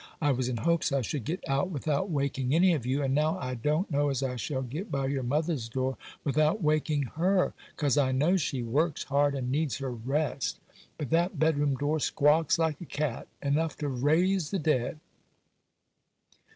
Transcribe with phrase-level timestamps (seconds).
[0.19, 3.37] I was in hopes I should get out without waking any of you; and now
[3.37, 7.99] I don't know as I shall get by your mother's door without waking her ('cause
[7.99, 10.59] I know she works hard, and needs her rest);
[10.97, 14.99] but that bedroom door squawks like a cat—enough to raise the dead!